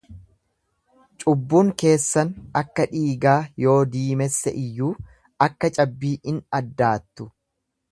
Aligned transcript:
Cubbuun 1.23 1.67
keessan 1.83 2.31
akka 2.61 2.87
dhiigaa 2.95 3.35
yoo 3.65 3.77
diimesse 3.97 4.55
iyyuu, 4.65 4.91
akka 5.49 5.73
cabbii 5.79 6.15
in 6.33 6.43
addaattu. 6.63 7.33